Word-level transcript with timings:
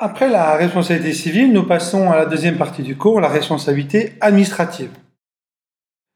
Après 0.00 0.28
la 0.28 0.54
responsabilité 0.54 1.12
civile, 1.12 1.52
nous 1.52 1.64
passons 1.64 2.08
à 2.12 2.16
la 2.16 2.26
deuxième 2.26 2.56
partie 2.56 2.82
du 2.82 2.94
cours, 2.94 3.20
la 3.20 3.26
responsabilité 3.26 4.12
administrative. 4.20 4.90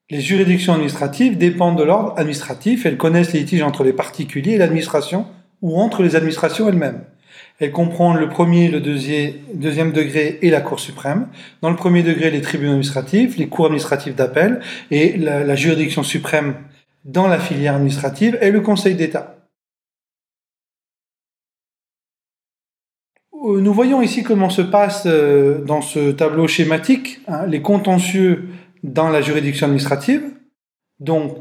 Les 0.08 0.20
juridictions 0.20 0.74
administratives 0.74 1.36
dépendent 1.36 1.78
de 1.78 1.82
l'ordre 1.82 2.14
administratif, 2.16 2.86
elles 2.86 2.96
connaissent 2.96 3.32
les 3.32 3.40
litiges 3.40 3.62
entre 3.62 3.82
les 3.82 3.92
particuliers 3.92 4.52
et 4.52 4.58
l'administration 4.58 5.26
ou 5.62 5.80
entre 5.80 6.04
les 6.04 6.14
administrations 6.14 6.68
elles-mêmes. 6.68 7.02
Elles 7.58 7.72
comprennent 7.72 8.18
le 8.18 8.28
premier, 8.28 8.68
le 8.68 8.80
deuxième 8.80 9.90
degré 9.90 10.38
et 10.42 10.50
la 10.50 10.60
Cour 10.60 10.78
suprême. 10.78 11.26
Dans 11.60 11.70
le 11.70 11.76
premier 11.76 12.04
degré, 12.04 12.30
les 12.30 12.40
tribunaux 12.40 12.70
administratifs, 12.70 13.36
les 13.36 13.48
cours 13.48 13.66
administratifs 13.66 14.14
d'appel 14.14 14.60
et 14.92 15.16
la, 15.16 15.42
la 15.42 15.56
juridiction 15.56 16.04
suprême 16.04 16.54
dans 17.04 17.26
la 17.26 17.40
filière 17.40 17.74
administrative 17.74 18.38
et 18.42 18.52
le 18.52 18.60
Conseil 18.60 18.94
d'État. 18.94 19.41
Nous 23.44 23.74
voyons 23.74 24.02
ici 24.02 24.22
comment 24.22 24.50
se 24.50 24.62
passe 24.62 25.04
euh, 25.06 25.62
dans 25.64 25.80
ce 25.82 26.12
tableau 26.12 26.46
schématique 26.46 27.20
hein, 27.26 27.46
les 27.46 27.62
contentieux 27.62 28.48
dans 28.82 29.08
la 29.08 29.22
juridiction 29.22 29.66
administrative. 29.66 30.22
Donc, 31.00 31.36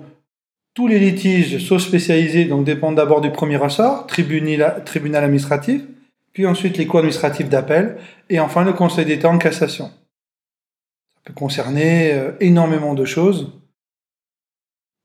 tous 0.73 0.87
les 0.87 0.99
litiges, 0.99 1.57
sauf 1.65 1.81
spécialisés, 1.81 2.45
donc 2.45 2.63
dépendent 2.63 2.95
d'abord 2.95 3.21
du 3.21 3.31
premier 3.31 3.57
ressort, 3.57 4.07
tribunal, 4.07 4.83
tribunal 4.85 5.23
administratif, 5.23 5.81
puis 6.33 6.45
ensuite 6.45 6.77
les 6.77 6.87
cours 6.87 6.99
administratifs 6.99 7.49
d'appel, 7.49 7.97
et 8.29 8.39
enfin 8.39 8.63
le 8.63 8.73
Conseil 8.73 9.05
d'État 9.05 9.29
en 9.29 9.37
cassation. 9.37 9.85
Ça 9.85 11.21
peut 11.25 11.33
concerner 11.33 12.13
euh, 12.13 12.31
énormément 12.39 12.93
de 12.93 13.05
choses, 13.05 13.51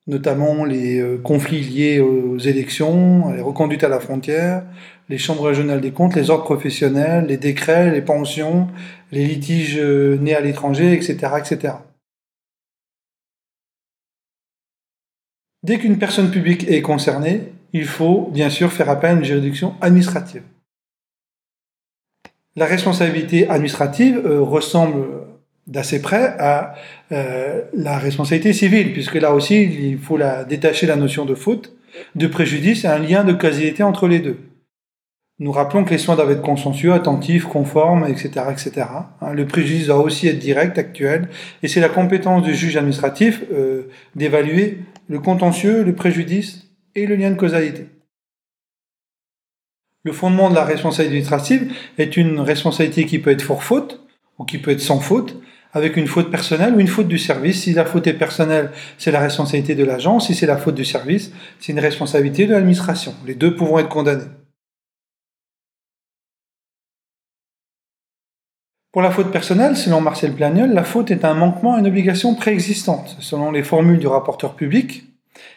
notamment 0.07 0.65
les 0.65 1.01
euh, 1.01 1.19
conflits 1.19 1.63
liés 1.63 2.01
aux 2.01 2.39
élections, 2.39 3.33
les 3.33 3.41
reconduites 3.41 3.85
à 3.85 3.89
la 3.89 4.01
frontière, 4.01 4.63
les 5.09 5.19
chambres 5.19 5.47
régionales 5.47 5.81
des 5.81 5.93
comptes, 5.93 6.15
les 6.15 6.31
ordres 6.31 6.45
professionnels, 6.45 7.27
les 7.27 7.37
décrets, 7.37 7.91
les 7.91 8.03
pensions, 8.03 8.69
les 9.13 9.25
litiges 9.25 9.79
euh, 9.79 10.17
nés 10.19 10.35
à 10.35 10.41
l'étranger, 10.41 10.93
etc., 10.93 11.17
etc. 11.39 11.75
Dès 15.63 15.79
qu'une 15.79 15.99
personne 15.99 16.31
publique 16.31 16.69
est 16.69 16.83
concernée, 16.83 17.53
il 17.73 17.87
faut 17.87 18.31
bien 18.33 18.51
sûr 18.51 18.73
faire 18.73 18.89
appel 18.89 19.11
à 19.11 19.19
une 19.19 19.25
juridiction 19.25 19.75
administrative. 19.81 20.43
La 22.55 22.67
responsabilité 22.67 23.49
administrative 23.49 24.23
euh, 24.25 24.41
ressemble 24.41 25.05
d'assez 25.67 26.01
près 26.01 26.37
à 26.39 26.75
euh, 27.13 27.63
la 27.75 27.99
responsabilité 27.99 28.53
civile, 28.53 28.93
puisque 28.93 29.17
là 29.17 29.33
aussi, 29.33 29.63
il 29.63 29.99
faut 29.99 30.19
détacher 30.49 30.87
la 30.87 30.97
notion 30.97 31.25
de 31.25 31.35
faute, 31.35 31.73
de 32.15 32.27
préjudice 32.27 32.85
et 32.85 32.89
un 32.89 32.99
lien 32.99 33.25
de 33.25 33.33
causalité 33.33 33.83
entre 33.83 34.07
les 34.09 34.21
deux. 34.21 34.39
Nous 35.39 35.53
rappelons 35.53 35.85
que 35.85 35.91
les 35.91 35.99
soins 35.99 36.17
doivent 36.17 36.31
être 36.31 36.43
consensueux, 36.43 36.95
attentifs, 36.95 37.45
conformes, 37.45 38.07
etc., 38.09 38.47
etc. 38.51 38.87
Hein, 39.21 39.33
le 39.35 39.47
préjudice 39.47 39.89
doit 39.89 39.99
aussi 39.99 40.29
être 40.29 40.39
direct, 40.39 40.79
actuel, 40.79 41.29
et 41.63 41.69
c'est 41.69 41.81
la 41.81 41.91
compétence 41.91 42.43
du 42.43 42.55
juge 42.55 42.77
administratif 42.77 43.45
euh, 43.53 43.91
d'évaluer 44.15 44.79
le 45.09 45.19
contentieux, 45.19 45.83
le 45.83 45.95
préjudice 45.95 46.69
et 46.95 47.07
le 47.07 47.17
lien 47.17 47.31
de 47.31 47.37
causalité. 47.37 47.87
Le 50.05 50.13
fondement 50.13 50.49
de 50.49 50.55
la 50.55 50.65
responsabilité 50.65 51.17
administrative 51.17 51.73
est 51.99 52.17
une 52.17 52.41
responsabilité 52.41 53.05
qui 53.05 53.19
peut 53.19 53.31
être 53.31 53.43
for 53.43 53.63
faute 53.63 54.07
ou 54.39 54.45
qui 54.45 54.57
peut 54.57 54.71
être 54.71 54.81
sans 54.81 55.01
faute, 55.01 55.37
avec 55.73 55.97
une 55.97 56.07
faute 56.07 56.31
personnelle 56.31 56.75
ou 56.75 56.81
une 56.81 56.89
faute 56.89 57.09
du 57.09 57.19
service. 57.19 57.63
Si 57.63 57.73
la 57.73 57.85
faute 57.85 58.07
est 58.07 58.15
personnelle, 58.15 58.71
c'est 58.99 59.11
la 59.11 59.21
responsabilité 59.21 59.75
de 59.75 59.85
l'agent. 59.85 60.21
Si 60.21 60.35
c'est 60.35 60.47
la 60.47 60.57
faute 60.57 60.75
du 60.75 60.85
service, 60.85 61.33
c'est 61.61 61.73
une 61.73 61.81
responsabilité 61.81 62.47
de 62.47 62.53
l'administration. 62.53 63.15
Les 63.27 63.35
deux 63.35 63.55
pourront 63.55 63.79
être 63.79 63.89
condamnés. 63.89 64.25
Pour 68.97 69.03
la 69.03 69.11
faute 69.11 69.31
personnelle, 69.31 69.77
selon 69.77 70.01
Marcel 70.01 70.33
Plagnol, 70.33 70.73
la 70.73 70.83
faute 70.83 71.11
est 71.11 71.27
un 71.27 71.35
manquement 71.35 71.75
à 71.75 71.81
une 71.81 71.87
obligation 71.87 72.35
préexistante. 72.35 73.17
Selon 73.21 73.51
les 73.51 73.63
formules 73.63 73.99
du 73.99 74.07
rapporteur 74.07 74.55
public, 74.55 75.05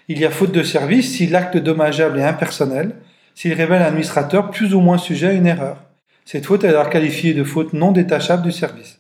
il 0.10 0.20
y 0.20 0.26
a 0.26 0.30
faute 0.30 0.52
de 0.52 0.62
service 0.62 1.16
si 1.16 1.26
l'acte 1.26 1.56
dommageable 1.56 2.20
est 2.20 2.26
impersonnel, 2.26 2.96
s'il 3.36 3.54
révèle 3.54 3.82
un 3.82 3.86
administrateur 3.86 4.52
plus 4.52 4.74
ou 4.74 4.82
moins 4.82 4.98
sujet 4.98 5.28
à 5.28 5.32
une 5.32 5.48
erreur. 5.48 5.78
Cette 6.26 6.46
faute 6.46 6.66
est 6.66 6.68
alors 6.68 6.90
qualifiée 6.90 7.34
de 7.34 7.46
faute 7.46 7.72
non 7.72 7.94
détachable 7.94 8.44
du 8.44 8.52
service. 8.52 8.99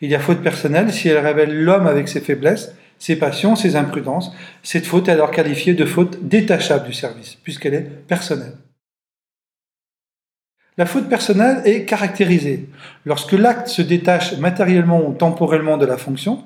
Il 0.00 0.10
y 0.10 0.14
a 0.14 0.20
faute 0.20 0.42
personnelle 0.42 0.92
si 0.92 1.08
elle 1.08 1.18
révèle 1.18 1.62
l'homme 1.62 1.86
avec 1.86 2.08
ses 2.08 2.20
faiblesses, 2.20 2.74
ses 2.98 3.16
passions, 3.16 3.56
ses 3.56 3.76
imprudences. 3.76 4.32
Cette 4.62 4.86
faute 4.86 5.08
est 5.08 5.12
alors 5.12 5.30
qualifiée 5.30 5.74
de 5.74 5.84
faute 5.84 6.18
détachable 6.22 6.86
du 6.86 6.92
service, 6.92 7.36
puisqu'elle 7.42 7.74
est 7.74 8.06
personnelle. 8.06 8.54
La 10.78 10.86
faute 10.86 11.08
personnelle 11.08 11.60
est 11.66 11.84
caractérisée 11.84 12.68
lorsque 13.04 13.32
l'acte 13.32 13.68
se 13.68 13.82
détache 13.82 14.38
matériellement 14.38 15.06
ou 15.06 15.12
temporellement 15.12 15.76
de 15.76 15.84
la 15.84 15.98
fonction, 15.98 16.44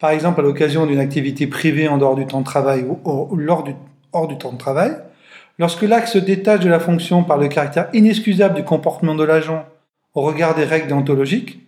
par 0.00 0.10
exemple 0.10 0.40
à 0.40 0.42
l'occasion 0.42 0.86
d'une 0.86 0.98
activité 0.98 1.46
privée 1.46 1.86
en 1.86 1.98
dehors 1.98 2.16
du 2.16 2.26
temps 2.26 2.40
de 2.40 2.44
travail 2.44 2.82
ou 2.82 2.98
hors 3.04 4.28
du 4.28 4.38
temps 4.38 4.52
de 4.52 4.58
travail, 4.58 4.96
lorsque 5.58 5.82
l'acte 5.82 6.08
se 6.08 6.18
détache 6.18 6.60
de 6.60 6.68
la 6.68 6.80
fonction 6.80 7.22
par 7.22 7.38
le 7.38 7.48
caractère 7.48 7.88
inexcusable 7.92 8.56
du 8.56 8.64
comportement 8.64 9.14
de 9.14 9.24
l'agent 9.24 9.64
au 10.14 10.22
regard 10.22 10.54
des 10.54 10.64
règles 10.64 10.88
déontologiques, 10.88 11.60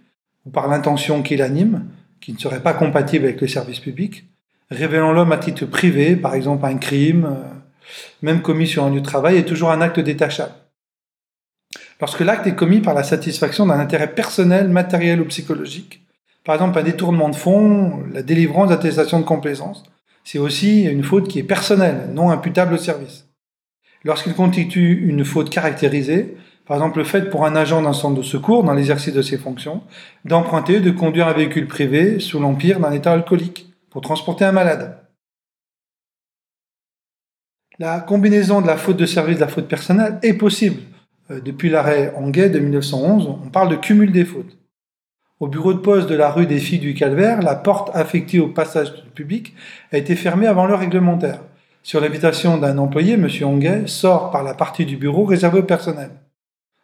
ou 0.49 0.51
par 0.51 0.67
l'intention 0.67 1.23
qui 1.23 1.37
l'anime, 1.37 1.85
qui 2.23 2.33
ne 2.33 2.39
serait 2.39 2.63
pas 2.63 2.73
compatible 2.73 3.27
avec 3.27 3.41
le 3.43 3.49
service 3.49 3.81
public, 3.81 4.25
révélant 4.71 5.13
l'homme 5.13 5.31
à 5.31 5.37
titre 5.37 5.67
privé, 5.67 6.17
par 6.17 6.35
exemple 6.35 6.65
un 6.65 6.79
crime, 6.79 7.27
euh, 7.27 7.45
même 8.23 8.41
commis 8.41 8.67
sur 8.67 8.85
un 8.85 8.91
lieu 8.91 9.01
de 9.01 9.05
travail, 9.05 9.37
est 9.37 9.45
toujours 9.45 9.71
un 9.71 9.83
acte 9.83 10.01
détachable. 10.01 10.55
Lorsque 12.01 12.21
l'acte 12.21 12.47
est 12.47 12.55
commis 12.55 12.81
par 12.81 12.95
la 12.95 13.03
satisfaction 13.03 13.67
d'un 13.67 13.79
intérêt 13.79 14.15
personnel, 14.15 14.69
matériel 14.69 15.21
ou 15.21 15.27
psychologique, 15.27 16.03
par 16.45 16.55
exemple 16.55 16.79
un 16.79 16.83
détournement 16.83 17.29
de 17.29 17.37
fonds, 17.37 18.03
la 18.11 18.23
délivrance 18.23 18.71
d'attestation 18.71 19.21
de 19.21 19.25
complaisance, 19.25 19.83
c'est 20.25 20.39
aussi 20.39 20.85
une 20.85 21.05
faute 21.05 21.29
qui 21.29 21.41
est 21.41 21.45
personnelle, 21.45 22.09
non 22.15 22.31
imputable 22.31 22.73
au 22.73 22.79
service. 22.79 23.27
Lorsqu'il 24.03 24.35
constitue 24.35 25.07
une 25.09 25.27
faute 25.27 25.51
caractérisée, 25.51 26.37
par 26.69 26.77
exemple 26.77 26.99
le 26.99 27.05
fait 27.05 27.31
pour 27.31 27.47
un 27.47 27.57
agent 27.57 27.81
d'un 27.81 27.95
centre 27.95 28.19
de 28.19 28.23
secours, 28.23 28.63
dans 28.63 28.75
l'exercice 28.75 29.15
de 29.15 29.23
ses 29.23 29.39
fonctions, 29.39 29.83
d'emprunter, 30.27 30.81
de 30.81 30.91
conduire 30.91 31.27
un 31.27 31.33
véhicule 31.33 31.67
privé 31.67 32.21
sous 32.21 32.39
l'empire 32.39 32.79
d'un 32.79 32.93
état 32.93 33.11
alcoolique 33.11 33.73
pour 33.89 34.03
transporter 34.03 34.45
un 34.45 34.53
malade. 34.53 34.99
La 37.79 38.01
combinaison 38.01 38.61
de 38.61 38.67
la 38.67 38.77
faute 38.77 38.99
de 38.99 39.07
service 39.07 39.37
et 39.37 39.37
de 39.37 39.45
la 39.45 39.49
faute 39.49 39.67
personnelle 39.67 40.19
est 40.23 40.35
possible. 40.35 40.83
Euh, 41.31 41.41
depuis 41.41 41.71
l'arrêt 41.71 42.13
Anguet 42.17 42.51
de 42.51 42.59
1911, 42.59 43.29
on 43.29 43.49
parle 43.49 43.71
de 43.71 43.77
cumul 43.77 44.13
des 44.13 44.27
fautes. 44.27 44.59
Au 45.41 45.47
bureau 45.47 45.73
de 45.73 45.79
poste 45.79 46.09
de 46.11 46.17
la 46.17 46.31
rue 46.31 46.47
des 46.47 46.59
Filles 46.59 46.81
du 46.81 46.93
Calvaire, 46.93 47.41
la 47.41 47.55
porte 47.55 47.97
affectée 47.97 48.41
au 48.41 48.49
passage 48.49 48.93
public 49.15 49.55
a 49.91 49.97
été 49.97 50.17
fermée 50.17 50.47
avant 50.47 50.67
l'heure 50.67 50.81
réglementaire. 50.81 51.41
Sur 51.83 52.03
l'invitation 52.03 52.59
d'un 52.59 52.77
employé, 52.77 53.15
M. 53.15 53.29
Anguet 53.45 53.87
sort 53.87 54.31
par 54.31 54.43
la 54.43 54.53
partie 54.53 54.85
du 54.85 54.99
bureau 54.99 55.25
réservée 55.25 55.61
au 55.61 55.63
personnel. 55.63 56.11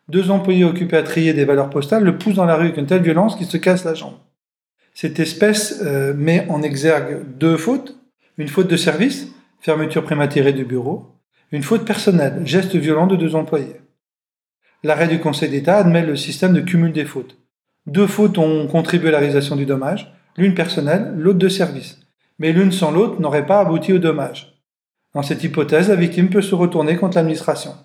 Deux 0.09 0.31
employés 0.31 0.65
occupés 0.65 0.97
à 0.97 1.03
trier 1.03 1.33
des 1.33 1.45
valeurs 1.45 1.71
postales 1.71 2.05
le 2.05 2.19
poussent 2.19 2.35
dans 2.35 2.45
la 2.45 2.57
rue 2.57 2.67
avec 2.67 2.77
une 2.77 2.87
telle 2.87 3.03
violence 3.03 3.37
qu'il 3.37 3.47
se 3.47 3.57
casse 3.57 3.85
la 3.85 3.95
jambe. 3.95 4.15
Cette 4.93 5.19
espèce 5.19 5.81
euh, 5.83 6.15
met 6.15 6.47
en 6.51 6.63
exergue 6.63 7.25
deux 7.39 7.57
fautes. 7.57 7.99
Une 8.37 8.49
faute 8.49 8.69
de 8.69 8.77
service, 8.77 9.29
fermeture 9.61 10.05
prématurée 10.05 10.53
du 10.53 10.65
bureau. 10.65 11.15
Une 11.53 11.63
faute 11.63 11.85
personnelle, 11.85 12.43
geste 12.45 12.77
violent 12.77 13.07
de 13.07 13.17
deux 13.17 13.35
employés. 13.35 13.81
L'arrêt 14.83 15.09
du 15.09 15.21
Conseil 15.21 15.49
d'État 15.49 15.79
admet 15.79 16.05
le 16.05 16.17
système 16.17 16.53
de 16.53 16.61
cumul 16.61 16.93
des 16.93 17.05
fautes. 17.05 17.39
Deux 17.87 18.07
fautes 18.07 18.39
ont 18.39 18.67
contribué 18.67 19.09
à 19.09 19.13
la 19.13 19.19
réalisation 19.19 19.57
du 19.57 19.67
dommage, 19.67 20.13
l'une 20.37 20.55
personnelle, 20.55 21.15
l'autre 21.17 21.39
de 21.39 21.49
service. 21.49 22.01
Mais 22.39 22.53
l'une 22.53 22.73
sans 22.73 22.91
l'autre 22.91 23.21
n'aurait 23.21 23.47
pas 23.47 23.61
abouti 23.61 23.93
au 23.93 23.99
dommage. 23.99 24.61
Dans 25.15 25.23
cette 25.23 25.45
hypothèse, 25.45 25.89
la 25.89 25.97
victime 25.97 26.29
peut 26.29 26.43
se 26.43 26.55
retourner 26.55 26.97
contre 26.97 27.17
l'administration. 27.17 27.75